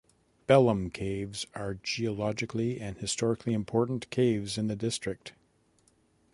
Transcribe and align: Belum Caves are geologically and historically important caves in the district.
Belum 0.47 0.91
Caves 0.91 1.45
are 1.53 1.75
geologically 1.75 2.79
and 2.81 2.97
historically 2.97 3.53
important 3.53 4.09
caves 4.09 4.57
in 4.57 4.65
the 4.65 4.75
district. 4.75 5.33